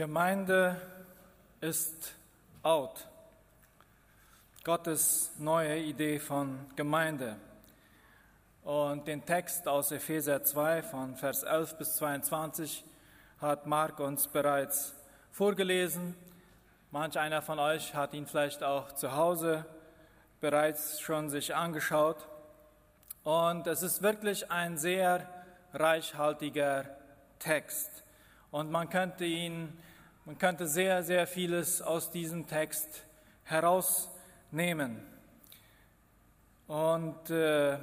[0.00, 0.80] Gemeinde
[1.60, 2.14] ist
[2.62, 3.06] out.
[4.64, 7.36] Gottes neue Idee von Gemeinde.
[8.62, 12.82] Und den Text aus Epheser 2 von Vers 11 bis 22
[13.42, 14.94] hat Mark uns bereits
[15.32, 16.16] vorgelesen.
[16.90, 19.66] Manch einer von euch hat ihn vielleicht auch zu Hause
[20.40, 22.26] bereits schon sich angeschaut.
[23.22, 25.28] Und es ist wirklich ein sehr
[25.74, 26.86] reichhaltiger
[27.38, 28.02] Text.
[28.50, 29.78] Und man könnte ihn
[30.24, 33.04] man könnte sehr, sehr vieles aus diesem Text
[33.44, 35.02] herausnehmen.
[36.66, 37.78] Und äh,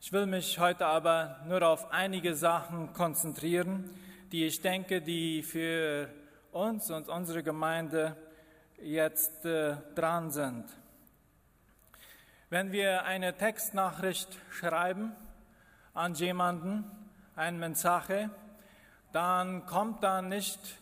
[0.00, 3.90] ich will mich heute aber nur auf einige Sachen konzentrieren,
[4.30, 6.08] die ich denke, die für
[6.52, 8.16] uns und unsere Gemeinde
[8.80, 10.64] jetzt äh, dran sind.
[12.48, 15.14] Wenn wir eine Textnachricht schreiben
[15.94, 16.84] an jemanden,
[17.34, 18.30] ein Mensaje,
[19.12, 20.78] dann kommt da nicht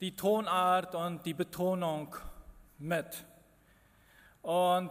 [0.00, 2.14] die Tonart und die Betonung
[2.78, 3.24] mit.
[4.42, 4.90] Und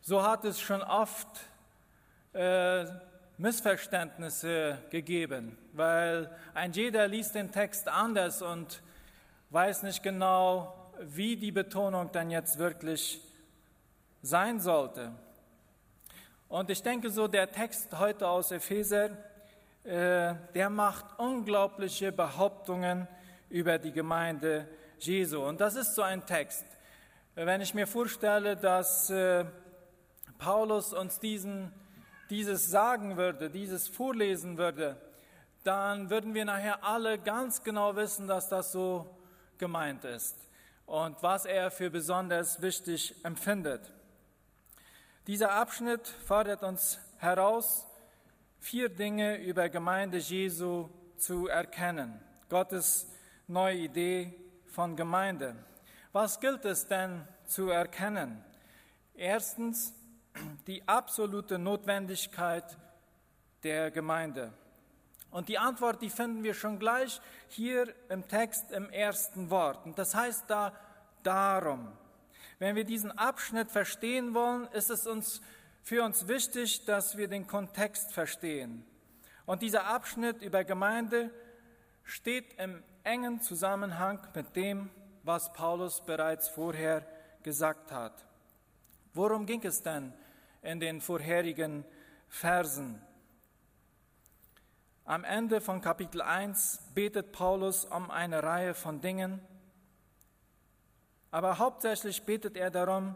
[0.00, 1.28] so hat es schon oft
[2.32, 2.84] äh,
[3.38, 8.82] Missverständnisse gegeben, weil ein jeder liest den Text anders und
[9.50, 13.20] weiß nicht genau, wie die Betonung dann jetzt wirklich
[14.22, 15.12] sein sollte.
[16.48, 19.10] Und ich denke so, der Text heute aus Epheser,
[19.84, 23.08] äh, der macht unglaubliche Behauptungen
[23.50, 24.66] über die Gemeinde
[24.98, 25.44] Jesu.
[25.44, 26.64] Und das ist so ein Text.
[27.34, 29.44] Wenn ich mir vorstelle, dass äh,
[30.38, 31.72] Paulus uns diesen,
[32.30, 34.96] dieses sagen würde, dieses vorlesen würde,
[35.64, 39.18] dann würden wir nachher alle ganz genau wissen, dass das so
[39.58, 40.36] gemeint ist
[40.86, 43.92] und was er für besonders wichtig empfindet.
[45.26, 47.86] Dieser Abschnitt fordert uns heraus,
[48.58, 52.20] vier Dinge über Gemeinde Jesu zu erkennen.
[52.48, 53.06] Gottes
[53.50, 54.32] neue Idee
[54.66, 55.56] von Gemeinde.
[56.12, 58.44] Was gilt es denn zu erkennen?
[59.14, 59.92] Erstens
[60.66, 62.78] die absolute Notwendigkeit
[63.64, 64.52] der Gemeinde.
[65.30, 69.84] Und die Antwort, die finden wir schon gleich hier im Text im ersten Wort.
[69.84, 70.72] Und das heißt da
[71.22, 71.92] darum.
[72.58, 75.40] Wenn wir diesen Abschnitt verstehen wollen, ist es uns
[75.82, 78.84] für uns wichtig, dass wir den Kontext verstehen.
[79.46, 81.30] Und dieser Abschnitt über Gemeinde
[82.04, 84.90] steht im engen Zusammenhang mit dem,
[85.22, 87.06] was Paulus bereits vorher
[87.42, 88.24] gesagt hat.
[89.14, 90.12] Worum ging es denn
[90.62, 91.84] in den vorherigen
[92.28, 93.00] Versen?
[95.04, 99.40] Am Ende von Kapitel 1 betet Paulus um eine Reihe von Dingen,
[101.32, 103.14] aber hauptsächlich betet er darum,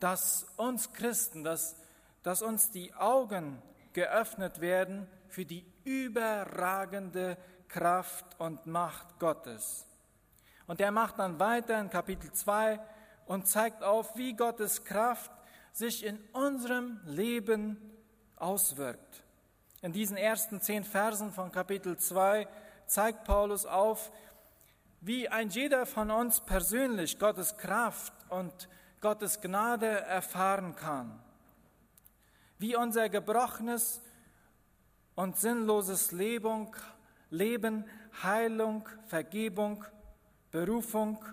[0.00, 1.76] dass uns Christen, dass,
[2.22, 3.62] dass uns die Augen
[3.92, 7.36] geöffnet werden für die überragende
[7.68, 9.86] Kraft und Macht Gottes.
[10.66, 12.80] Und er macht dann weiter in Kapitel 2
[13.26, 15.30] und zeigt auf, wie Gottes Kraft
[15.72, 17.78] sich in unserem Leben
[18.36, 19.24] auswirkt.
[19.82, 22.48] In diesen ersten zehn Versen von Kapitel 2
[22.86, 24.10] zeigt Paulus auf,
[25.00, 28.68] wie ein jeder von uns persönlich Gottes Kraft und
[29.00, 31.22] Gottes Gnade erfahren kann.
[32.58, 34.00] Wie unser gebrochenes
[35.14, 36.70] und sinnloses Leben
[37.30, 37.84] Leben,
[38.22, 39.84] Heilung, Vergebung,
[40.50, 41.24] Berufung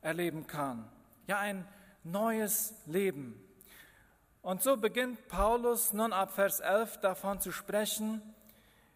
[0.00, 0.88] erleben kann.
[1.26, 1.66] Ja, ein
[2.04, 3.42] neues Leben.
[4.42, 8.22] Und so beginnt Paulus nun ab Vers 11 davon zu sprechen,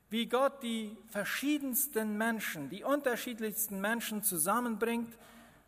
[0.09, 5.19] wie Gott die verschiedensten Menschen, die unterschiedlichsten Menschen zusammenbringt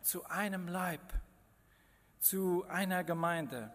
[0.01, 1.01] zu einem Leib,
[2.19, 3.71] zu einer Gemeinde.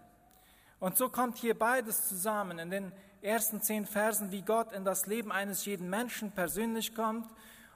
[0.79, 5.07] Und so kommt hier beides zusammen in den ersten zehn Versen, wie Gott in das
[5.07, 7.31] Leben eines jeden Menschen persönlich kommt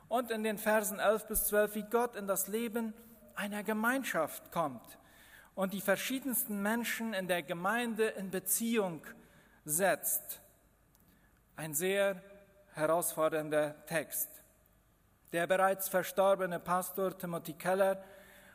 [0.08, 2.94] und in den Versen 11 bis 12, wie Gott in das Leben
[3.34, 4.98] einer Gemeinschaft kommt
[5.54, 9.02] und die verschiedensten Menschen in der Gemeinde in Beziehung
[9.64, 10.40] setzt.
[11.56, 12.22] Ein sehr
[12.74, 14.28] herausfordernder Text.
[15.32, 18.02] Der bereits verstorbene Pastor Timothy Keller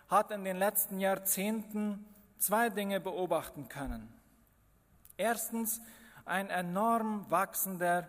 [0.07, 2.06] hat in den letzten Jahrzehnten
[2.38, 4.13] zwei Dinge beobachten können.
[5.18, 5.81] Erstens,
[6.30, 8.08] ein enorm wachsender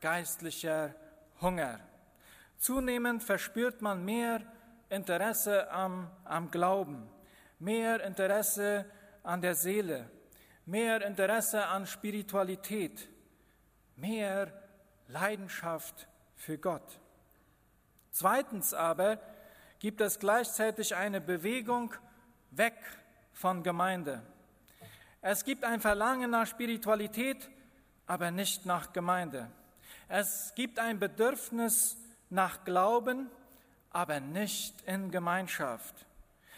[0.00, 0.94] geistlicher
[1.40, 1.78] Hunger.
[2.58, 4.42] Zunehmend verspürt man mehr
[4.88, 7.08] Interesse am, am Glauben,
[7.58, 8.84] mehr Interesse
[9.22, 10.10] an der Seele,
[10.66, 13.08] mehr Interesse an Spiritualität,
[13.96, 14.52] mehr
[15.06, 17.00] Leidenschaft für Gott.
[18.10, 19.18] Zweitens aber
[19.78, 21.94] gibt es gleichzeitig eine Bewegung
[22.50, 22.76] weg
[23.32, 24.22] von Gemeinde.
[25.22, 27.48] Es gibt ein Verlangen nach Spiritualität,
[28.10, 29.48] aber nicht nach Gemeinde.
[30.08, 31.96] Es gibt ein Bedürfnis
[32.28, 33.30] nach Glauben,
[33.90, 35.94] aber nicht in Gemeinschaft.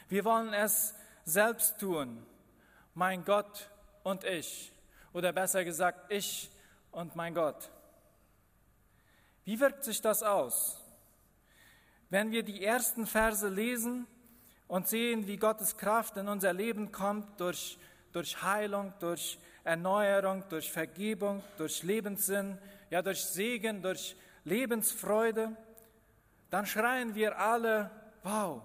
[0.08, 0.94] Wir wollen es
[1.26, 2.24] selbst tun,
[2.94, 3.68] mein Gott
[4.02, 4.72] und ich,
[5.12, 6.50] oder besser gesagt, ich
[6.90, 7.70] und mein Gott.
[9.44, 10.80] Wie wirkt sich das aus?
[12.08, 14.06] Wenn wir die ersten Verse lesen
[14.68, 17.78] und sehen, wie Gottes Kraft in unser Leben kommt durch,
[18.12, 22.58] durch Heilung, durch Erneuerung, durch Vergebung, durch Lebenssinn,
[22.90, 25.56] ja durch Segen, durch Lebensfreude,
[26.50, 27.90] dann schreien wir alle,
[28.22, 28.62] wow,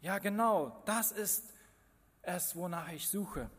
[0.00, 1.44] ja genau, das ist
[2.22, 3.50] es, wonach ich suche.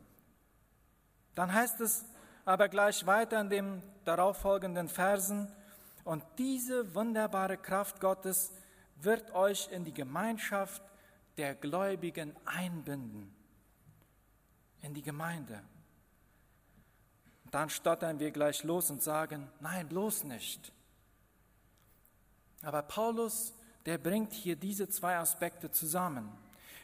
[1.35, 2.05] Dann heißt es
[2.45, 5.51] aber gleich weiter in den darauffolgenden Versen,
[6.03, 8.51] und diese wunderbare Kraft Gottes
[8.97, 10.81] wird euch in die Gemeinschaft
[11.37, 13.33] der Gläubigen einbinden,
[14.81, 15.63] in die Gemeinde.
[17.53, 20.71] Dann stottern wir gleich los und sagen, nein, bloß nicht.
[22.63, 23.53] Aber Paulus,
[23.85, 26.35] der bringt hier diese zwei Aspekte zusammen.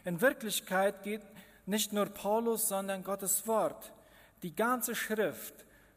[0.06, 1.24] In Wirklichkeit geht
[1.66, 3.92] nicht nur Paulus, sondern Gottes Wort,
[4.44, 5.56] die ganze Schrift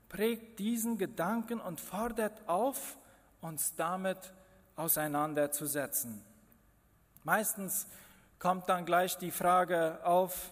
[0.08, 2.96] prägt diesen Gedanken und fordert auf,
[3.42, 4.32] uns damit
[4.76, 6.24] auseinanderzusetzen.
[7.24, 7.86] Meistens
[8.38, 10.50] kommt dann gleich die Frage auf,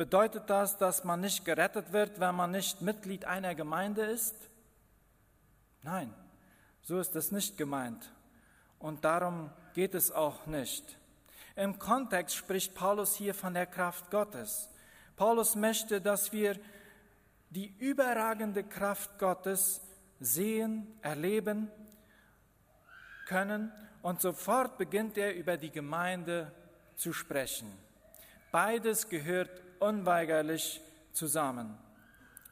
[0.00, 4.34] bedeutet das, dass man nicht gerettet wird, wenn man nicht Mitglied einer Gemeinde ist?
[5.82, 6.14] Nein,
[6.80, 8.10] so ist es nicht gemeint.
[8.78, 10.96] Und darum geht es auch nicht.
[11.54, 14.70] Im Kontext spricht Paulus hier von der Kraft Gottes.
[15.16, 16.58] Paulus möchte, dass wir
[17.50, 19.82] die überragende Kraft Gottes
[20.18, 21.70] sehen, erleben
[23.26, 23.70] können
[24.00, 26.50] und sofort beginnt er über die Gemeinde
[26.96, 27.70] zu sprechen.
[28.50, 30.80] Beides gehört unweigerlich
[31.12, 31.76] zusammen.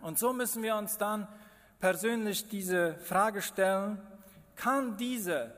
[0.00, 1.28] Und so müssen wir uns dann
[1.80, 4.00] persönlich diese Frage stellen,
[4.56, 5.52] kann diese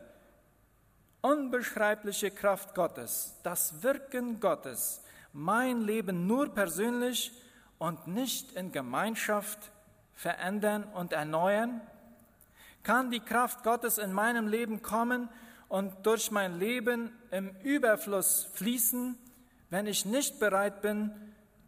[1.22, 5.02] unbeschreibliche Kraft Gottes, das Wirken Gottes,
[5.32, 7.32] mein Leben nur persönlich
[7.78, 9.70] und nicht in Gemeinschaft
[10.14, 11.81] verändern und erneuern?
[12.82, 15.28] Kann die Kraft Gottes in meinem Leben kommen
[15.69, 19.19] und durch mein Leben im Überfluss fließen,
[19.69, 21.12] wenn ich nicht bereit bin,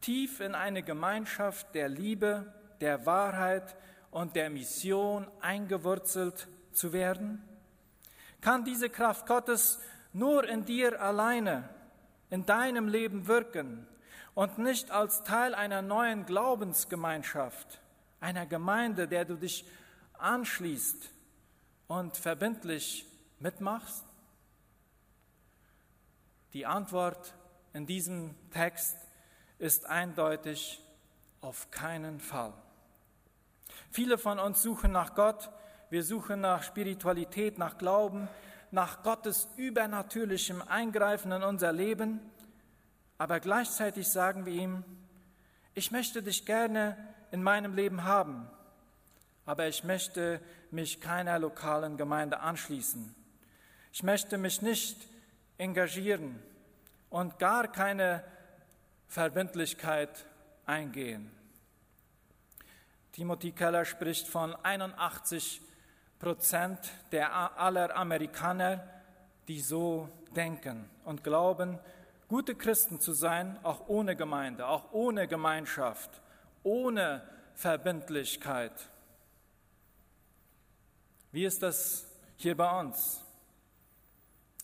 [0.02, 3.76] tief in eine Gemeinschaft der Liebe, der Wahrheit
[4.10, 7.42] und der Mission eingewurzelt zu werden?
[8.42, 9.80] Kann diese Kraft Gottes
[10.12, 11.68] nur in dir alleine,
[12.28, 13.86] in deinem Leben wirken
[14.34, 17.80] und nicht als Teil einer neuen Glaubensgemeinschaft,
[18.20, 19.64] einer Gemeinde, der du dich
[20.18, 21.10] anschließt
[21.86, 23.06] und verbindlich
[23.38, 24.04] mitmachst?
[26.52, 27.34] Die Antwort
[27.72, 28.96] in diesem Text
[29.62, 30.82] ist eindeutig
[31.40, 32.52] auf keinen Fall.
[33.92, 35.50] Viele von uns suchen nach Gott,
[35.88, 38.28] wir suchen nach Spiritualität, nach Glauben,
[38.72, 42.18] nach Gottes übernatürlichem Eingreifen in unser Leben,
[43.18, 44.84] aber gleichzeitig sagen wir ihm,
[45.74, 46.96] ich möchte dich gerne
[47.30, 48.50] in meinem Leben haben,
[49.46, 50.40] aber ich möchte
[50.72, 53.14] mich keiner lokalen Gemeinde anschließen.
[53.92, 55.08] Ich möchte mich nicht
[55.56, 56.42] engagieren
[57.10, 58.24] und gar keine
[59.12, 60.24] Verbindlichkeit
[60.64, 61.30] eingehen.
[63.12, 65.60] Timothy Keller spricht von 81
[66.18, 66.78] Prozent
[67.10, 68.82] der aller Amerikaner,
[69.48, 71.78] die so denken und glauben,
[72.26, 76.22] gute Christen zu sein, auch ohne Gemeinde, auch ohne Gemeinschaft,
[76.62, 77.20] ohne
[77.52, 78.88] Verbindlichkeit.
[81.32, 82.06] Wie ist das
[82.38, 83.22] hier bei uns?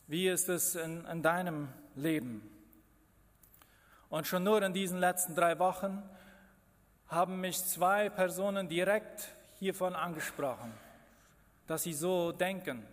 [0.07, 2.58] Wie ist es in, in deinem Leben?
[4.09, 6.03] Und schon nur in diesen letzten drei Wochen
[7.09, 10.73] haben mich zwei Personen direkt hiervon angesprochen,
[11.67, 12.87] dass sie so denken,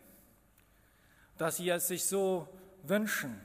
[1.38, 2.48] dass sie es sich so
[2.84, 3.39] wünschen.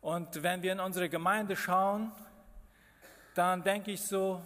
[0.00, 2.12] Und wenn wir in unsere Gemeinde schauen,
[3.34, 4.42] dann denke ich so,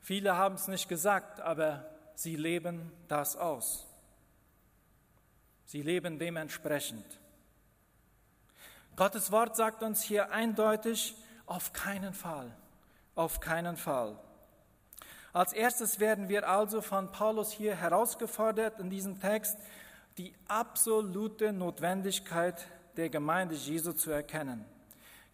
[0.00, 3.86] viele haben es nicht gesagt, aber sie leben das aus.
[5.66, 7.21] Sie leben dementsprechend.
[8.96, 12.54] Gottes Wort sagt uns hier eindeutig, auf keinen Fall,
[13.14, 14.18] auf keinen Fall.
[15.32, 19.56] Als erstes werden wir also von Paulus hier herausgefordert in diesem Text,
[20.18, 24.66] die absolute Notwendigkeit der Gemeinde Jesu zu erkennen.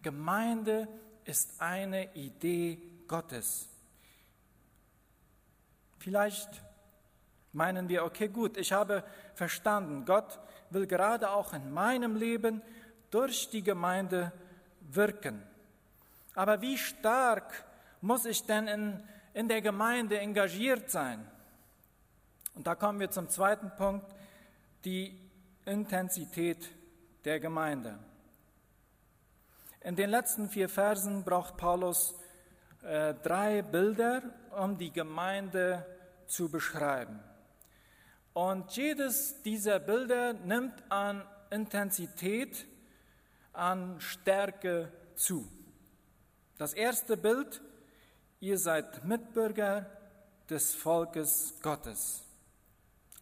[0.01, 0.87] Gemeinde
[1.25, 3.67] ist eine Idee Gottes.
[5.97, 6.49] Vielleicht
[7.51, 10.39] meinen wir, okay, gut, ich habe verstanden, Gott
[10.69, 12.61] will gerade auch in meinem Leben
[13.11, 14.31] durch die Gemeinde
[14.81, 15.41] wirken.
[16.35, 17.65] Aber wie stark
[18.01, 21.25] muss ich denn in, in der Gemeinde engagiert sein?
[22.55, 24.05] Und da kommen wir zum zweiten Punkt,
[24.85, 25.19] die
[25.65, 26.69] Intensität
[27.25, 27.99] der Gemeinde.
[29.81, 32.15] In den letzten vier Versen braucht Paulus
[32.83, 34.21] äh, drei Bilder,
[34.57, 35.85] um die Gemeinde
[36.27, 37.19] zu beschreiben.
[38.33, 42.67] Und jedes dieser Bilder nimmt an Intensität,
[43.59, 45.47] an Stärke zu.
[46.57, 47.61] Das erste Bild,
[48.39, 49.85] ihr seid Mitbürger
[50.49, 52.23] des Volkes Gottes.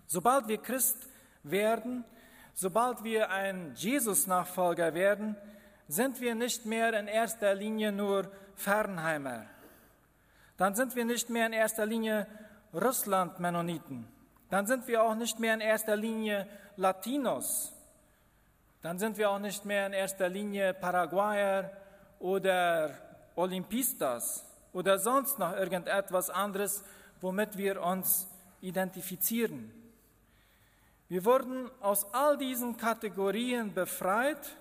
[0.05, 0.97] Sobald wir Christ
[1.43, 2.05] werden,
[2.53, 5.35] sobald wir ein Jesus-Nachfolger werden,
[5.87, 9.45] sind wir nicht mehr in erster Linie nur Fernheimer.
[10.57, 12.27] Dann sind wir nicht mehr in erster Linie
[12.73, 14.07] Russland-Mennoniten.
[14.49, 17.73] Dann sind wir auch nicht mehr in erster Linie Latinos.
[18.81, 21.71] Dann sind wir auch nicht mehr in erster Linie Paraguayer
[22.19, 22.91] oder
[23.35, 26.83] Olympistas oder sonst noch irgendetwas anderes,
[27.21, 28.27] womit wir uns
[28.61, 29.71] identifizieren.
[31.09, 34.57] Wir wurden aus all diesen Kategorien befreit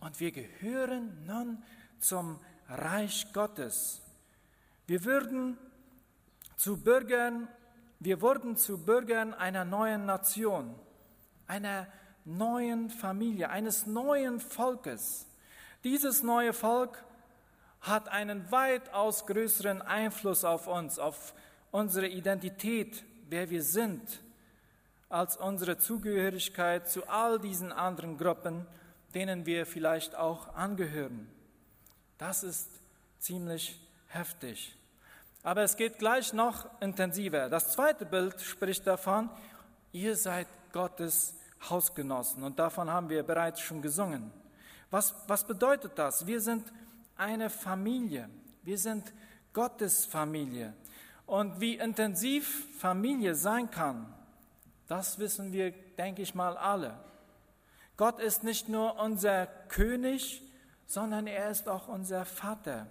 [0.00, 1.62] und wir gehören nun
[1.98, 4.00] zum Reich Gottes.
[4.86, 5.58] Wir würden
[6.56, 7.48] zu Bürgern,
[8.00, 10.74] wir wurden zu Bürgern einer neuen Nation,
[11.46, 11.86] einer
[12.26, 15.26] neuen Familie, eines neuen Volkes.
[15.84, 17.02] Dieses neue Volk
[17.80, 21.34] hat einen weitaus größeren Einfluss auf uns, auf
[21.70, 24.20] unsere Identität, wer wir sind,
[25.08, 28.66] als unsere Zugehörigkeit zu all diesen anderen Gruppen,
[29.14, 31.28] denen wir vielleicht auch angehören.
[32.18, 32.70] Das ist
[33.20, 34.76] ziemlich heftig.
[35.44, 37.48] Aber es geht gleich noch intensiver.
[37.48, 39.30] Das zweite Bild spricht davon,
[39.92, 41.34] ihr seid Gottes
[41.70, 42.42] Hausgenossen.
[42.42, 44.30] Und davon haben wir bereits schon gesungen.
[44.90, 46.26] Was, was bedeutet das?
[46.26, 46.72] Wir sind
[47.16, 48.28] eine Familie.
[48.62, 49.12] Wir sind
[49.52, 50.74] Gottes Familie.
[51.26, 54.12] Und wie intensiv Familie sein kann,
[54.86, 56.98] das wissen wir, denke ich mal, alle.
[57.96, 60.42] Gott ist nicht nur unser König,
[60.86, 62.86] sondern er ist auch unser Vater.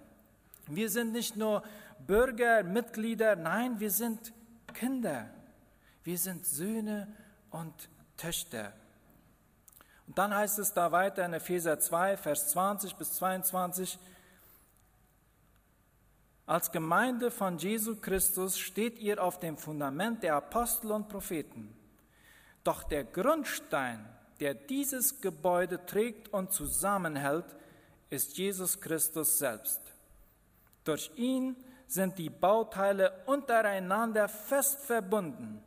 [0.66, 1.62] Wir sind nicht nur
[2.06, 4.32] Bürger, Mitglieder, nein, wir sind
[4.74, 5.30] Kinder.
[6.04, 7.08] Wir sind Söhne
[7.50, 8.72] und Töchter.
[10.06, 13.98] Und dann heißt es da weiter in Epheser 2, Vers 20 bis 22,
[16.46, 21.76] als Gemeinde von Jesu Christus steht ihr auf dem Fundament der Apostel und Propheten.
[22.62, 24.06] Doch der Grundstein,
[24.38, 27.46] der dieses Gebäude trägt und zusammenhält,
[28.10, 29.80] ist Jesus Christus selbst.
[30.84, 31.56] Durch ihn
[31.88, 35.65] sind die Bauteile untereinander fest verbunden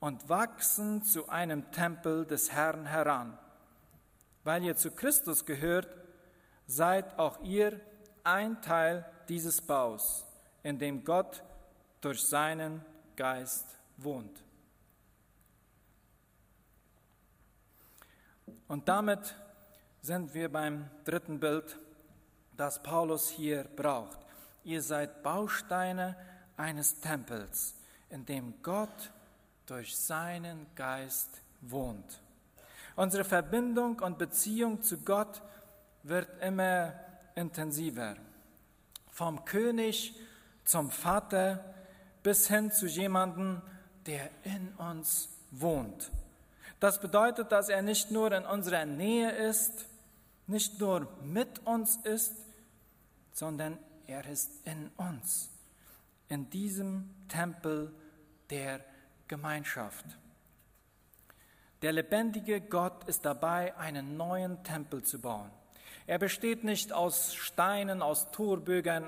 [0.00, 3.38] und wachsen zu einem Tempel des Herrn heran.
[4.42, 5.88] Weil ihr zu Christus gehört,
[6.66, 7.80] seid auch ihr
[8.24, 10.24] ein Teil dieses Baus,
[10.62, 11.42] in dem Gott
[12.00, 12.84] durch seinen
[13.16, 13.66] Geist
[13.98, 14.42] wohnt.
[18.66, 19.34] Und damit
[20.00, 21.78] sind wir beim dritten Bild,
[22.56, 24.18] das Paulus hier braucht.
[24.64, 26.16] Ihr seid Bausteine
[26.56, 27.74] eines Tempels,
[28.10, 29.12] in dem Gott
[29.70, 32.20] durch seinen Geist wohnt.
[32.96, 35.40] Unsere Verbindung und Beziehung zu Gott
[36.02, 36.92] wird immer
[37.36, 38.16] intensiver.
[39.12, 40.18] Vom König
[40.64, 41.64] zum Vater
[42.24, 43.62] bis hin zu jemandem,
[44.06, 46.10] der in uns wohnt.
[46.80, 49.86] Das bedeutet, dass er nicht nur in unserer Nähe ist,
[50.48, 52.34] nicht nur mit uns ist,
[53.32, 55.48] sondern er ist in uns,
[56.28, 57.94] in diesem Tempel
[58.50, 58.89] der
[59.30, 60.04] Gemeinschaft.
[61.82, 65.50] Der lebendige Gott ist dabei, einen neuen Tempel zu bauen.
[66.08, 69.06] Er besteht nicht aus Steinen, aus Torbögen,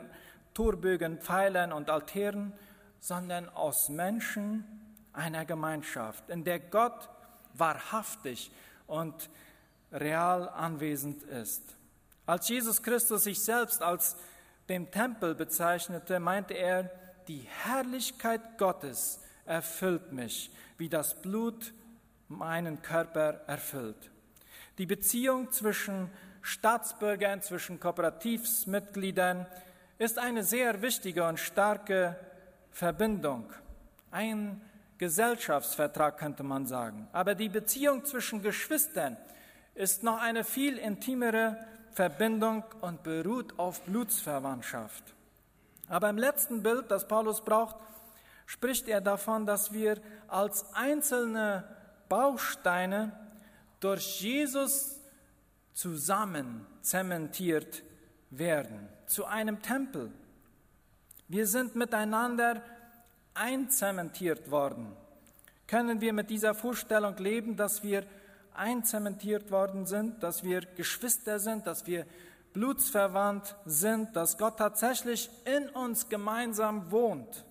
[0.55, 2.53] Torbögen, Pfeilern und Altären,
[3.01, 4.65] sondern aus Menschen
[5.13, 7.11] einer Gemeinschaft, in der Gott
[7.55, 8.53] wahrhaftig
[8.87, 9.29] und
[9.91, 11.63] real anwesend ist.
[12.27, 14.17] Als Jesus Christus sich selbst als
[14.69, 16.89] dem Tempel bezeichnete, meinte er,
[17.27, 21.73] die Herrlichkeit Gottes erfüllt mich, wie das Blut
[22.29, 24.11] meinen Körper erfüllt.
[24.79, 29.47] Die Beziehung zwischen Staatsbürgern, zwischen Kooperativsmitgliedern
[29.99, 32.17] ist eine sehr wichtige und starke
[32.71, 33.53] Verbindung.
[34.11, 34.61] Ein
[34.99, 37.09] Gesellschaftsvertrag könnte man sagen.
[37.13, 39.17] Aber die Beziehung zwischen Geschwistern
[39.75, 41.57] ist noch eine viel intimere
[41.93, 45.03] Verbindung und beruht auf Blutsverwandtschaft.
[45.89, 47.77] Aber im letzten Bild, das Paulus braucht,
[48.53, 51.65] spricht er davon, dass wir als einzelne
[52.11, 53.11] Bausteine
[53.81, 55.01] durch Jesus
[55.73, 57.83] zusammen zementiert
[58.29, 60.13] werden zu einem Tempel.
[61.29, 62.61] Wir sind miteinander
[63.33, 64.93] einzementiert worden,
[65.67, 68.05] können wir mit dieser Vorstellung leben, dass wir
[68.53, 72.05] einzementiert worden sind, dass wir Geschwister sind, dass wir
[72.53, 77.47] blutsverwandt sind, dass Gott tatsächlich in uns gemeinsam wohnt,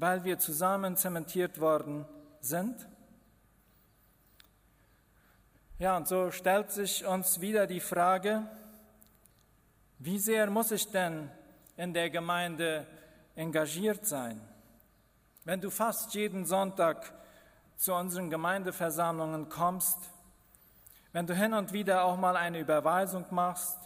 [0.00, 2.06] weil wir zusammen zementiert worden
[2.40, 2.88] sind?
[5.78, 8.42] Ja, und so stellt sich uns wieder die Frage,
[9.98, 11.30] wie sehr muss ich denn
[11.76, 12.86] in der Gemeinde
[13.36, 14.40] engagiert sein?
[15.44, 17.12] Wenn du fast jeden Sonntag
[17.76, 19.98] zu unseren Gemeindeversammlungen kommst,
[21.12, 23.78] wenn du hin und wieder auch mal eine Überweisung machst,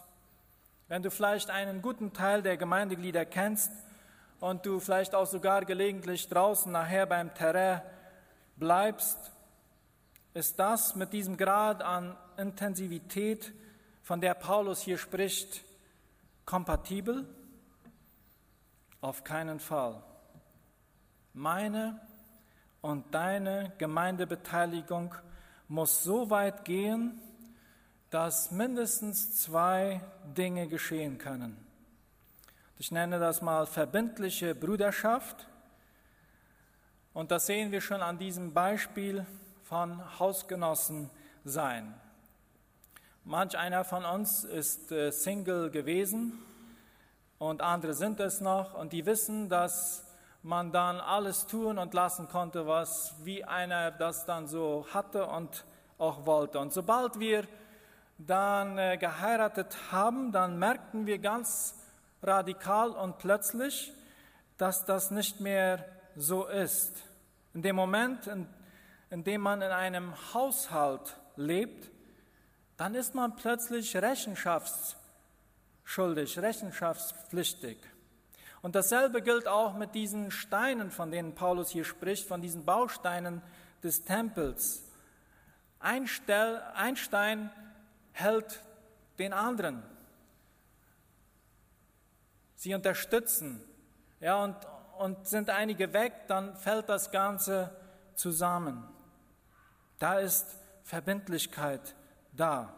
[0.86, 3.72] wenn du vielleicht einen guten Teil der Gemeindeglieder kennst
[4.44, 7.80] und du vielleicht auch sogar gelegentlich draußen nachher beim Terrain
[8.56, 9.32] bleibst,
[10.34, 13.54] ist das mit diesem Grad an Intensivität,
[14.02, 15.64] von der Paulus hier spricht,
[16.44, 17.26] kompatibel?
[19.00, 20.02] Auf keinen Fall.
[21.32, 21.98] Meine
[22.82, 25.14] und deine Gemeindebeteiligung
[25.68, 27.18] muss so weit gehen,
[28.10, 30.02] dass mindestens zwei
[30.36, 31.63] Dinge geschehen können.
[32.76, 35.46] Ich nenne das mal verbindliche Brüderschaft.
[37.12, 39.24] Und das sehen wir schon an diesem Beispiel
[39.62, 41.08] von Hausgenossen
[41.44, 41.94] sein.
[43.22, 46.42] Manch einer von uns ist äh, Single gewesen
[47.38, 50.04] und andere sind es noch und die wissen, dass
[50.42, 55.64] man dann alles tun und lassen konnte, was wie einer das dann so hatte und
[55.96, 56.58] auch wollte.
[56.58, 57.44] Und sobald wir
[58.18, 61.76] dann äh, geheiratet haben, dann merkten wir ganz
[62.24, 63.92] radikal und plötzlich,
[64.56, 65.84] dass das nicht mehr
[66.16, 66.92] so ist.
[67.52, 68.46] In dem Moment, in,
[69.10, 71.90] in dem man in einem Haushalt lebt,
[72.76, 77.78] dann ist man plötzlich rechenschaftsschuldig, rechenschaftspflichtig.
[78.62, 83.42] Und dasselbe gilt auch mit diesen Steinen, von denen Paulus hier spricht, von diesen Bausteinen
[83.82, 84.82] des Tempels.
[85.78, 87.50] Ein, Stein
[88.12, 88.60] hält
[89.18, 89.82] den anderen.
[92.54, 93.62] Sie unterstützen.
[94.20, 94.56] Ja, und,
[94.98, 97.74] und sind einige weg, dann fällt das Ganze
[98.14, 98.88] zusammen.
[99.98, 100.46] Da ist
[100.82, 101.94] Verbindlichkeit
[102.32, 102.74] da.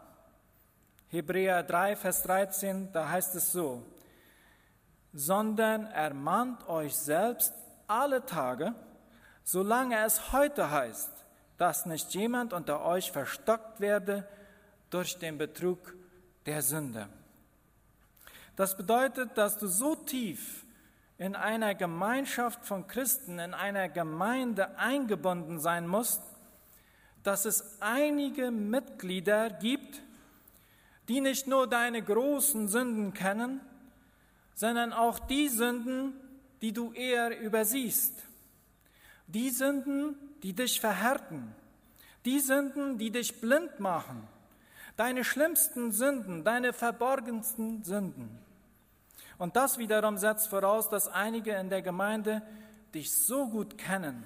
[1.09, 3.85] Hebräer 3, Vers 13, da heißt es so,
[5.13, 7.53] sondern ermahnt euch selbst
[7.87, 8.75] alle Tage,
[9.43, 11.11] solange es heute heißt,
[11.57, 14.27] dass nicht jemand unter euch verstockt werde
[14.89, 15.95] durch den Betrug
[16.45, 17.07] der Sünde.
[18.57, 20.65] Das bedeutet, dass du so tief
[21.19, 26.23] in einer Gemeinschaft von Christen, in einer Gemeinde eingebunden sein musst,
[27.21, 30.01] dass es einige Mitglieder gibt,
[31.07, 33.61] die nicht nur deine großen Sünden kennen,
[34.55, 36.13] sondern auch die Sünden,
[36.61, 38.13] die du eher übersiehst.
[39.27, 41.53] Die Sünden, die dich verhärten.
[42.25, 44.27] Die Sünden, die dich blind machen.
[44.95, 48.46] Deine schlimmsten Sünden, deine verborgensten Sünden.
[49.37, 52.41] Und das wiederum setzt voraus, dass einige in der Gemeinde
[52.93, 54.23] dich so gut kennen,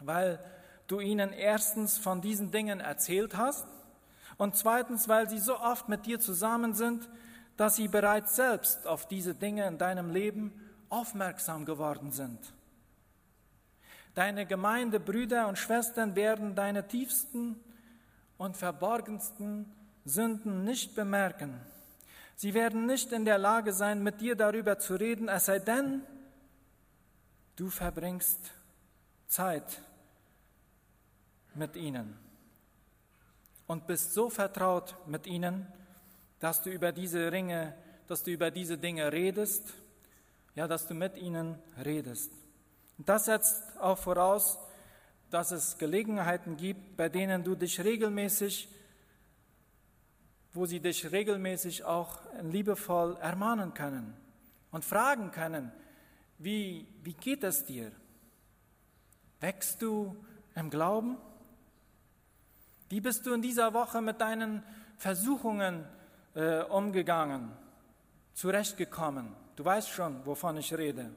[0.00, 0.38] weil
[0.86, 3.66] du ihnen erstens von diesen Dingen erzählt hast
[4.36, 7.08] und zweitens, weil sie so oft mit dir zusammen sind,
[7.56, 10.52] dass sie bereits selbst auf diese Dinge in deinem Leben
[10.88, 12.38] aufmerksam geworden sind.
[14.14, 17.60] Deine Gemeindebrüder und Schwestern werden deine tiefsten
[18.38, 19.70] und verborgensten
[20.04, 21.60] Sünden nicht bemerken.
[22.40, 26.00] Sie werden nicht in der Lage sein, mit dir darüber zu reden, es sei denn,
[27.54, 28.50] du verbringst
[29.26, 29.82] Zeit
[31.54, 32.16] mit ihnen
[33.66, 35.66] und bist so vertraut mit ihnen,
[36.38, 37.74] dass du über diese Ringe,
[38.06, 39.74] dass du über diese Dinge redest,
[40.54, 42.32] ja, dass du mit ihnen redest.
[42.96, 44.58] Das setzt auch voraus,
[45.28, 48.70] dass es Gelegenheiten gibt, bei denen du dich regelmäßig,
[50.52, 54.14] wo sie dich regelmäßig auch liebevoll ermahnen können
[54.70, 55.72] und fragen können,
[56.38, 57.92] wie, wie geht es dir?
[59.40, 60.16] Wächst du
[60.54, 61.18] im Glauben?
[62.88, 64.62] Wie bist du in dieser Woche mit deinen
[64.96, 65.86] Versuchungen
[66.34, 67.50] äh, umgegangen,
[68.34, 69.34] zurechtgekommen.
[69.56, 71.10] Du weißt schon, wovon ich rede.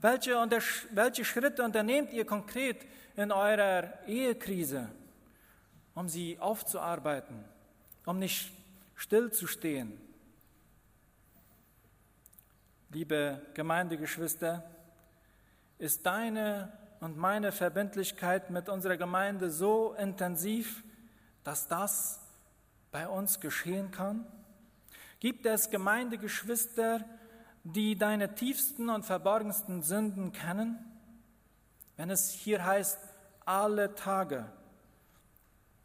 [0.00, 0.34] Welche,
[0.90, 4.88] welche Schritte unternehmt ihr konkret in eurer Ehekrise,
[5.94, 7.44] um sie aufzuarbeiten,
[8.08, 8.50] um nicht
[8.94, 9.92] stillzustehen?
[12.88, 14.64] Liebe Gemeindegeschwister,
[15.76, 20.82] ist deine und meine Verbindlichkeit mit unserer Gemeinde so intensiv,
[21.44, 22.20] dass das
[22.90, 24.26] bei uns geschehen kann?
[25.20, 27.04] Gibt es Gemeindegeschwister,
[27.62, 30.78] die deine tiefsten und verborgensten Sünden kennen?
[31.98, 32.98] Wenn es hier heißt,
[33.44, 34.50] alle Tage,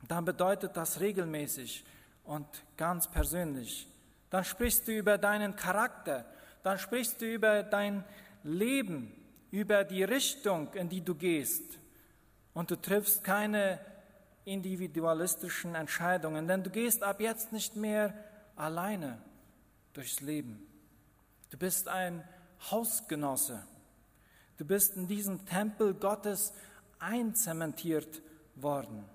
[0.08, 1.86] dann bedeutet das regelmäßig
[2.24, 3.88] und ganz persönlich.
[4.30, 6.26] Dann sprichst du über deinen Charakter,
[6.64, 8.04] dann sprichst du über dein
[8.44, 9.14] Leben,
[9.52, 11.80] über die Richtung, in die du gehst.
[12.54, 13.80] Und du triffst keine
[14.46, 18.14] individualistischen Entscheidungen, denn du gehst ab jetzt nicht mehr
[18.56, 19.22] alleine
[19.94, 20.66] durchs Leben.
[21.50, 22.28] Du bist ein
[22.72, 23.64] Hausgenosse.
[24.58, 26.54] Du bist in diesem Tempel Gottes
[27.00, 28.22] einzementiert
[28.56, 29.06] worden.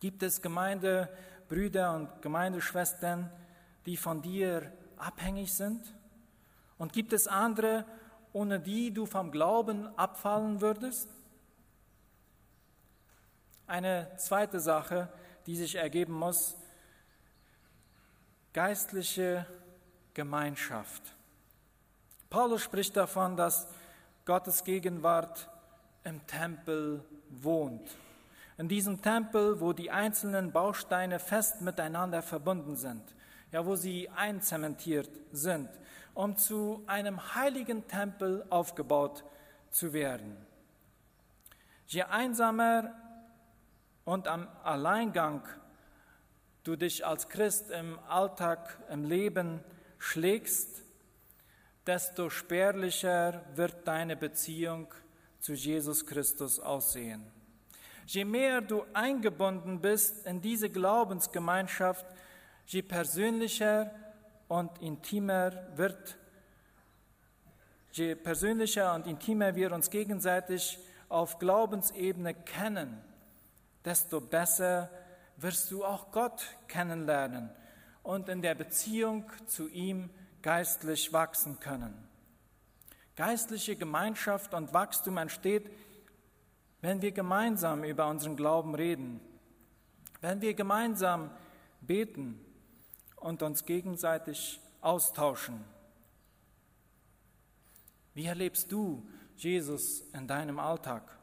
[0.00, 0.42] Gibt es
[1.54, 3.30] Gemeindebrüder und Gemeindeschwestern,
[3.86, 5.94] die von dir abhängig sind?
[6.78, 7.84] Und gibt es andere,
[8.32, 11.08] ohne die du vom Glauben abfallen würdest?
[13.68, 15.08] Eine zweite Sache,
[15.46, 16.56] die sich ergeben muss,
[18.52, 19.46] geistliche
[20.12, 21.02] Gemeinschaft.
[22.30, 23.68] Paulus spricht davon, dass
[24.24, 25.48] Gottes Gegenwart
[26.02, 27.96] im Tempel wohnt.
[28.56, 33.02] In diesem Tempel, wo die einzelnen Bausteine fest miteinander verbunden sind,
[33.50, 35.68] ja, wo sie einzementiert sind,
[36.14, 39.24] um zu einem heiligen Tempel aufgebaut
[39.70, 40.36] zu werden.
[41.86, 42.94] Je einsamer
[44.04, 45.42] und am Alleingang
[46.64, 49.60] du dich als Christ im Alltag, im Leben
[49.98, 50.82] schlägst,
[51.86, 54.88] desto spärlicher wird deine Beziehung
[55.40, 57.30] zu Jesus Christus aussehen.
[58.06, 62.04] Je mehr du eingebunden bist in diese Glaubensgemeinschaft,
[62.66, 63.90] je persönlicher
[64.48, 66.18] und intimer wird,
[67.92, 73.00] je persönlicher und intimer wir uns gegenseitig auf Glaubensebene kennen,
[73.84, 74.90] desto besser
[75.36, 77.50] wirst du auch Gott kennenlernen
[78.02, 80.10] und in der Beziehung zu ihm
[80.42, 81.94] geistlich wachsen können.
[83.16, 85.70] Geistliche Gemeinschaft und Wachstum entsteht,
[86.84, 89.18] wenn wir gemeinsam über unseren Glauben reden,
[90.20, 91.30] wenn wir gemeinsam
[91.80, 92.38] beten
[93.16, 95.64] und uns gegenseitig austauschen.
[98.12, 99.02] Wie erlebst du
[99.34, 101.16] Jesus in deinem Alltag?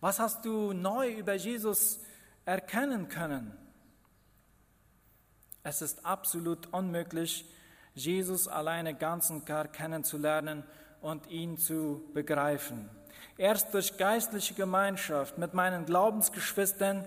[0.00, 2.00] Was hast du neu über Jesus
[2.44, 3.56] erkennen können?
[5.62, 7.48] Es ist absolut unmöglich,
[7.94, 10.64] Jesus alleine ganz und gar kennenzulernen
[11.00, 12.90] und ihn zu begreifen.
[13.38, 17.06] Erst durch geistliche Gemeinschaft mit meinen Glaubensgeschwistern,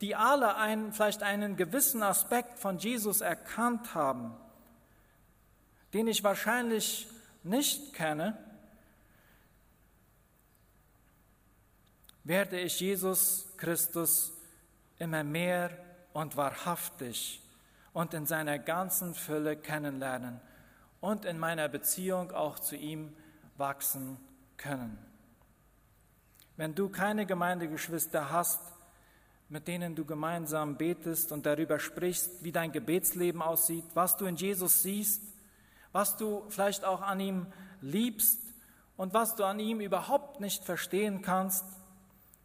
[0.00, 4.34] die alle einen, vielleicht einen gewissen Aspekt von Jesus erkannt haben,
[5.94, 7.06] den ich wahrscheinlich
[7.42, 8.36] nicht kenne,
[12.24, 14.32] werde ich Jesus Christus
[14.98, 15.70] immer mehr
[16.12, 17.42] und wahrhaftig
[17.92, 20.40] und in seiner ganzen Fülle kennenlernen
[21.00, 23.14] und in meiner Beziehung auch zu ihm
[23.56, 24.18] wachsen
[24.56, 25.11] können.
[26.62, 28.60] Wenn du keine Gemeindegeschwister hast,
[29.48, 34.36] mit denen du gemeinsam betest und darüber sprichst, wie dein Gebetsleben aussieht, was du in
[34.36, 35.24] Jesus siehst,
[35.90, 37.48] was du vielleicht auch an ihm
[37.80, 38.38] liebst
[38.96, 41.64] und was du an ihm überhaupt nicht verstehen kannst,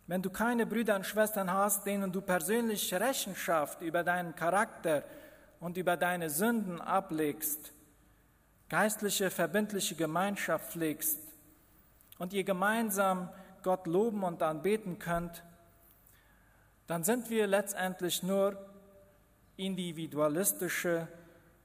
[0.07, 5.03] wenn du keine Brüder und Schwestern hast, denen du persönlich Rechenschaft über deinen Charakter
[5.59, 7.71] und über deine Sünden ablegst,
[8.67, 11.19] geistliche, verbindliche Gemeinschaft pflegst
[12.17, 13.29] und ihr gemeinsam
[13.67, 15.43] Gott loben und anbeten könnt,
[16.87, 18.57] dann sind wir letztendlich nur
[19.57, 21.09] individualistische,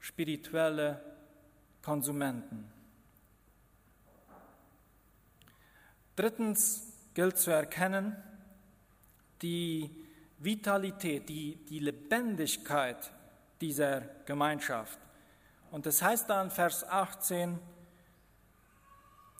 [0.01, 1.01] spirituelle
[1.81, 2.69] Konsumenten.
[6.17, 8.21] Drittens gilt zu erkennen,
[9.41, 9.89] die
[10.39, 13.13] Vitalität, die, die Lebendigkeit
[13.61, 14.99] dieser Gemeinschaft.
[15.71, 17.59] Und das heißt dann Vers 18,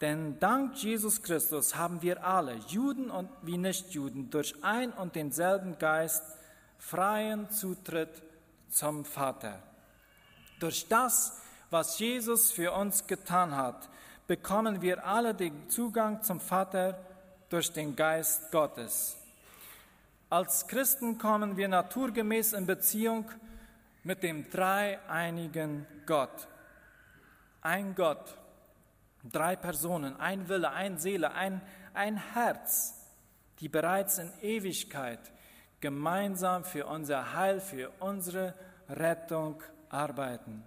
[0.04, 5.80] denn dank Jesus Christus haben wir alle, Juden und wie Nichtjuden, durch ein und denselben
[5.80, 6.26] Geist
[6.78, 8.22] freien Zutritt
[8.70, 9.64] zum Vater.
[10.60, 11.40] Durch das,
[11.70, 13.90] was Jesus für uns getan hat,
[14.28, 17.00] bekommen wir alle den Zugang zum Vater
[17.48, 19.16] durch den Geist Gottes.
[20.30, 23.32] Als Christen kommen wir naturgemäß in Beziehung
[24.04, 26.50] mit dem dreieinigen Gott.
[27.62, 28.38] Ein Gott,
[29.24, 31.62] drei Personen, ein Wille, ein Seele, ein,
[31.94, 32.94] ein Herz,
[33.60, 35.20] die bereits in Ewigkeit
[35.80, 38.54] gemeinsam für unser Heil, für unsere
[38.90, 40.64] Rettung arbeiten.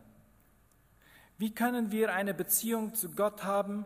[1.38, 3.84] Wie können wir eine Beziehung zu Gott haben,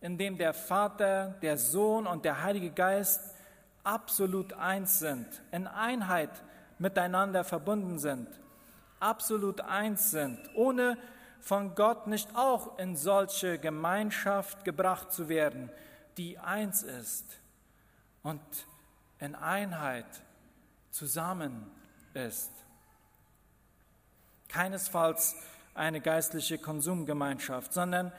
[0.00, 3.34] in dem der Vater, der Sohn und der Heilige Geist
[3.84, 6.30] absolut eins sind, in Einheit
[6.78, 8.28] miteinander verbunden sind?
[9.00, 10.98] absolut eins sind, ohne
[11.40, 15.70] von Gott nicht auch in solche Gemeinschaft gebracht zu werden,
[16.16, 17.24] die eins ist
[18.22, 18.40] und
[19.18, 20.06] in Einheit
[20.90, 21.70] zusammen
[22.14, 22.50] ist.
[24.48, 25.36] Keinesfalls
[25.74, 28.12] eine geistliche Konsumgemeinschaft, sondern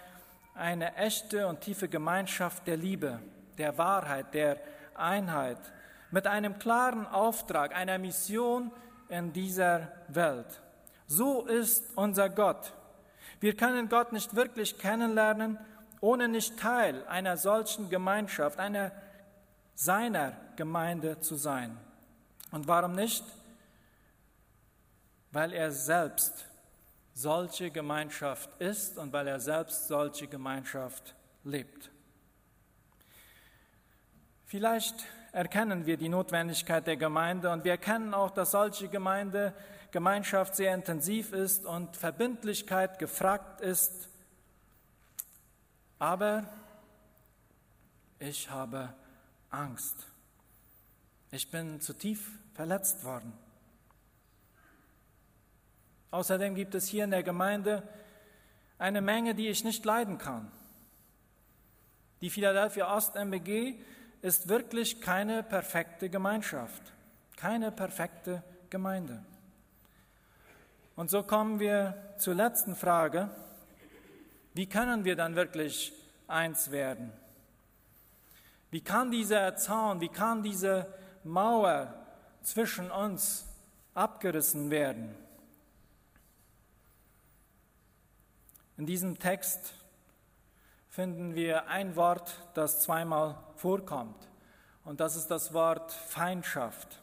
[0.56, 3.20] eine echte und tiefe Gemeinschaft der Liebe,
[3.58, 4.58] der Wahrheit, der
[4.96, 5.60] Einheit,
[6.12, 8.72] mit einem klaren Auftrag, einer Mission
[9.10, 10.62] in dieser Welt.
[11.08, 12.74] So ist unser Gott.
[13.41, 15.58] Wir können Gott nicht wirklich kennenlernen,
[15.99, 18.91] ohne nicht Teil einer solchen Gemeinschaft, einer
[19.73, 21.75] seiner Gemeinde zu sein.
[22.51, 23.25] Und warum nicht?
[25.32, 26.45] Weil er selbst
[27.13, 31.89] solche Gemeinschaft ist und weil er selbst solche Gemeinschaft lebt.
[34.45, 39.54] Vielleicht erkennen wir die Notwendigkeit der Gemeinde und wir erkennen auch, dass solche Gemeinde,
[39.91, 44.10] Gemeinschaft sehr intensiv ist und Verbindlichkeit gefragt ist.
[46.00, 46.46] Aber
[48.20, 48.94] ich habe
[49.50, 50.08] Angst.
[51.32, 53.34] Ich bin zu tief verletzt worden.
[56.12, 57.88] Außerdem gibt es hier in der Gemeinde
[58.78, 60.52] eine Menge, die ich nicht leiden kann.
[62.20, 63.80] Die Philadelphia Ost MBG
[64.22, 66.82] ist wirklich keine perfekte Gemeinschaft,
[67.38, 69.24] keine perfekte Gemeinde.
[70.96, 73.30] Und so kommen wir zur letzten Frage.
[74.54, 75.94] Wie können wir dann wirklich
[76.28, 77.12] eins werden?
[78.70, 80.88] Wie kann dieser Zaun, wie kann diese
[81.24, 81.94] Mauer
[82.44, 83.46] zwischen uns
[83.94, 85.16] abgerissen werden?
[88.78, 89.74] In diesem Text
[90.91, 94.30] finden wir ein Wort, das zweimal vorkommt.
[94.84, 97.01] Und das ist das Wort Feindschaft.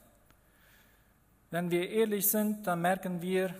[1.50, 3.54] Wenn wir ehrlich sind, dann merken wir,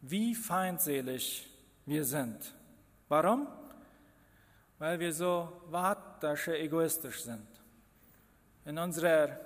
[0.00, 1.46] wie feindselig
[1.84, 2.54] wir sind.
[3.08, 3.46] Warum?
[4.78, 7.46] Weil wir so wartasche egoistisch sind.
[8.64, 9.38] In unserer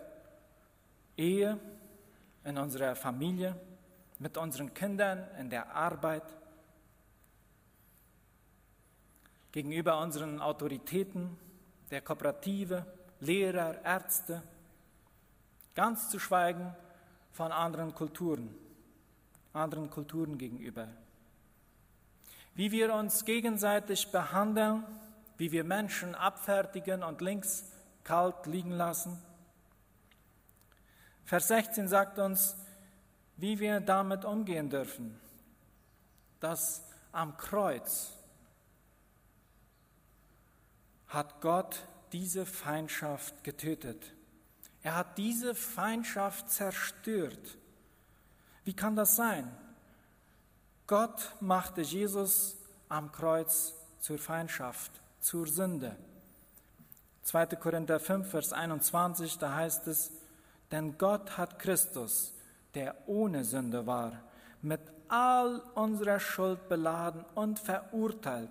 [1.17, 1.59] Ehe,
[2.45, 3.59] in unserer Familie,
[4.21, 6.23] mit unseren Kindern, in der Arbeit
[9.53, 11.37] gegenüber unseren Autoritäten,
[11.91, 12.85] der Kooperative,
[13.21, 14.43] Lehrer, Ärzte,
[15.75, 16.75] ganz zu schweigen
[17.33, 18.55] von anderen Kulturen,
[19.53, 20.89] anderen Kulturen gegenüber.
[22.55, 24.85] Wie wir uns gegenseitig behandeln,
[25.37, 27.65] wie wir Menschen abfertigen und links
[28.05, 29.19] kalt liegen lassen.
[31.25, 32.57] Vers 16 sagt uns,
[33.37, 35.21] wie wir damit umgehen dürfen,
[36.41, 36.83] dass
[37.13, 38.13] am Kreuz
[41.09, 44.13] hat Gott diese Feindschaft getötet.
[44.83, 47.59] Er hat diese Feindschaft zerstört.
[48.65, 49.51] Wie kann das sein?
[50.87, 52.57] Gott machte Jesus
[52.89, 55.97] am Kreuz zur Feindschaft, zur Sünde.
[57.23, 57.47] 2.
[57.57, 60.13] Korinther 5, Vers 21, da heißt es,
[60.71, 62.33] denn Gott hat Christus,
[62.75, 64.23] der ohne Sünde war,
[64.63, 68.51] mit all unserer Schuld beladen und verurteilt,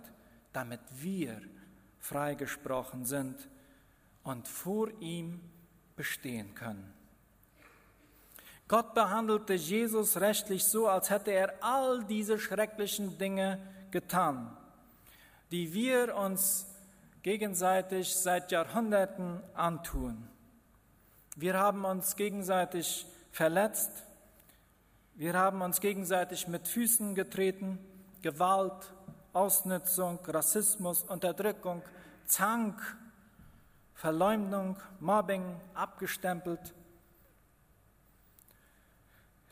[0.51, 1.41] damit wir
[2.05, 3.35] freigesprochen sind
[4.23, 5.41] und vor ihm
[5.95, 6.93] bestehen können.
[8.67, 13.59] Gott behandelte Jesus rechtlich so, als hätte er all diese schrecklichen Dinge
[13.91, 14.55] getan,
[15.51, 16.67] die wir uns
[17.21, 20.27] gegenseitig seit Jahrhunderten antun.
[21.35, 23.91] Wir haben uns gegenseitig verletzt,
[25.15, 27.79] wir haben uns gegenseitig mit Füßen getreten,
[28.21, 28.94] Gewalt,
[29.35, 31.81] Ausnutzung, Rassismus, Unterdrückung,
[32.25, 32.79] Zank,
[33.93, 36.73] Verleumdung, Mobbing abgestempelt.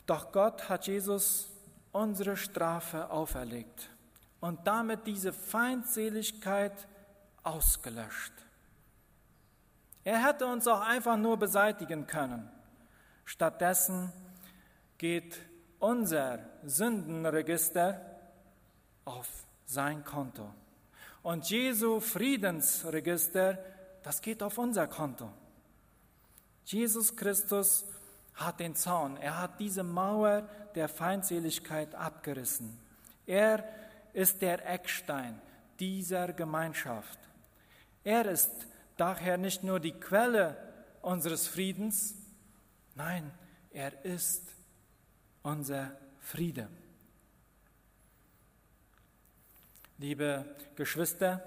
[0.06, 1.50] Doch Gott hat Jesus
[1.92, 3.90] unsere Strafe auferlegt
[4.40, 6.88] und damit diese Feindseligkeit
[7.42, 8.32] ausgelöscht.
[10.02, 12.50] Er hätte uns auch einfach nur beseitigen können.
[13.24, 14.12] Stattdessen
[14.98, 15.40] geht
[15.78, 18.00] unser Sündenregister
[19.04, 19.28] auf
[19.64, 20.52] sein Konto.
[21.22, 23.58] Und Jesu Friedensregister,
[24.02, 25.30] das geht auf unser Konto.
[26.64, 27.84] Jesus Christus
[28.34, 32.78] hat den Zaun, er hat diese Mauer der Feindseligkeit abgerissen.
[33.26, 33.64] Er
[34.12, 35.40] ist der Eckstein
[35.78, 37.18] dieser Gemeinschaft.
[38.02, 38.50] Er ist
[38.96, 40.56] daher nicht nur die Quelle
[41.00, 42.14] unseres Friedens,
[42.94, 43.30] nein,
[43.72, 44.42] er ist
[45.42, 46.68] unser Friede.
[49.98, 51.42] Liebe Geschwister,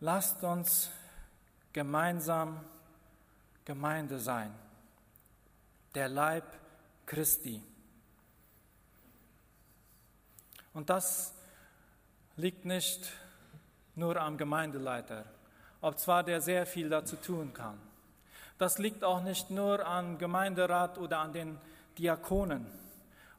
[0.00, 0.90] lasst uns
[1.72, 2.60] gemeinsam
[3.64, 4.54] Gemeinde sein,
[5.94, 6.44] der Leib
[7.06, 7.62] Christi.
[10.74, 11.34] Und das
[12.36, 13.10] liegt nicht
[13.94, 15.24] nur am Gemeindeleiter,
[15.80, 17.78] ob zwar der sehr viel dazu tun kann,
[18.58, 21.58] Das liegt auch nicht nur an Gemeinderat oder an den
[21.98, 22.66] Diakonen,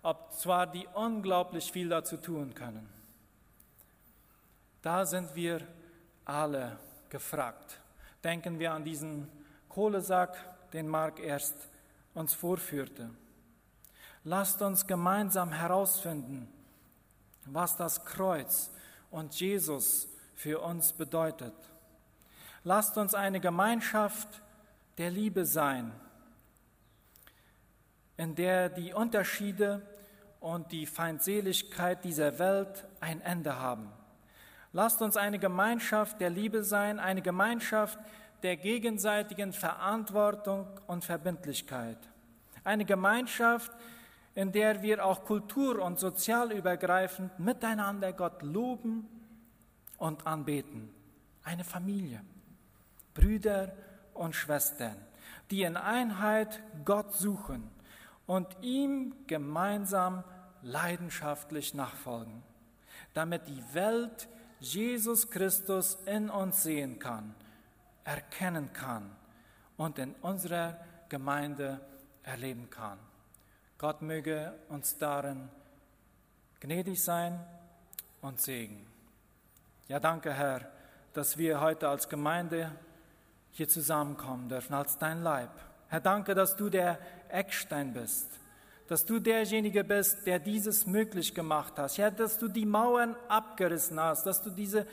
[0.01, 2.94] ob zwar die unglaublich viel dazu tun können.
[4.85, 5.61] Da sind wir
[6.25, 6.77] alle
[7.09, 7.79] gefragt.
[8.23, 9.27] Denken wir an diesen
[9.67, 10.37] Kohlesack,
[10.73, 11.55] den Mark erst
[12.13, 13.09] uns vorführte.
[14.23, 16.47] Lasst uns gemeinsam herausfinden,
[17.45, 18.69] was das Kreuz
[19.09, 21.55] und Jesus für uns bedeutet.
[22.63, 24.43] Lasst uns eine Gemeinschaft
[24.99, 25.99] der Liebe sein,
[28.17, 29.81] in der die Unterschiede
[30.39, 33.91] und die Feindseligkeit dieser Welt ein Ende haben.
[34.75, 37.97] Lasst uns eine Gemeinschaft der Liebe sein, eine Gemeinschaft
[38.43, 41.97] der gegenseitigen Verantwortung und Verbindlichkeit.
[42.65, 43.71] Eine Gemeinschaft,
[44.33, 49.07] in der wir auch kultur- und sozialübergreifend miteinander Gott loben
[49.97, 50.93] und anbeten.
[51.45, 52.19] Eine Familie,
[53.13, 53.71] Brüder
[54.13, 54.97] und Schwestern,
[55.51, 57.71] die in Einheit Gott suchen
[58.25, 60.25] und ihm gemeinsam
[60.63, 62.43] leidenschaftlich nachfolgen,
[63.13, 64.27] damit die Welt
[64.59, 67.35] Jesus Christus in uns sehen kann,
[68.03, 69.15] erkennen kann
[69.77, 71.79] und in unserer Gemeinde
[72.23, 72.97] erleben kann.
[73.77, 75.49] Gott möge uns darin
[76.59, 77.39] gnädig sein
[78.21, 78.85] und segnen.
[79.87, 80.71] Ja, danke, Herr,
[81.13, 82.71] dass wir heute als Gemeinde
[83.51, 85.51] hier zusammenkommen dürfen, als dein Leib.
[85.89, 88.27] Herr, danke, dass du der Eckstein bist,
[88.87, 91.97] dass du derjenige bist, der dieses möglich gemacht hast.
[91.97, 94.85] Herr, dass du die Mauern abgerissen hast, dass du diese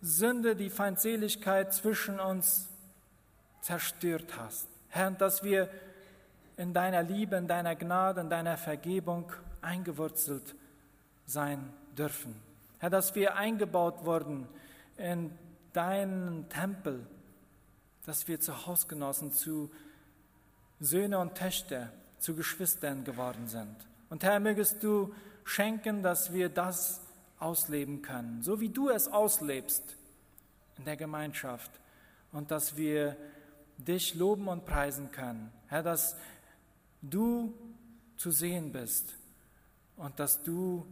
[0.00, 2.68] Sünde, die Feindseligkeit zwischen uns
[3.60, 4.68] zerstört hast.
[4.88, 5.68] Herr, dass wir
[6.56, 10.54] in deiner Liebe, in deiner Gnade, in deiner Vergebung eingewurzelt
[11.26, 12.34] sein dürfen.
[12.78, 14.48] Herr, dass wir eingebaut wurden
[14.96, 15.30] in
[15.72, 17.06] deinen Tempel,
[18.06, 19.70] dass wir zu Hausgenossen, zu
[20.80, 23.76] Söhne und Töchter, zu Geschwistern geworden sind.
[24.08, 27.00] Und Herr, mögest du schenken, dass wir das
[27.38, 29.96] ausleben können, so wie du es auslebst
[30.78, 31.70] in der Gemeinschaft
[32.32, 33.16] und dass wir
[33.78, 35.52] dich loben und preisen können.
[35.68, 36.16] Herr, dass
[37.02, 37.52] du
[38.16, 39.14] zu sehen bist
[39.96, 40.86] und dass du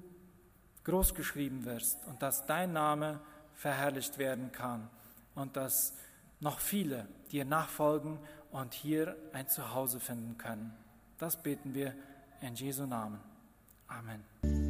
[0.85, 3.21] großgeschrieben wirst und dass dein Name
[3.55, 4.91] verherrlicht werden kann
[5.35, 5.95] und dass
[6.41, 8.19] noch viele dir nachfolgen
[8.51, 10.77] und hier ein Zuhause finden können.
[11.25, 11.95] Das beten wir
[12.43, 13.19] in Jesu Namen.
[13.89, 14.64] Amen.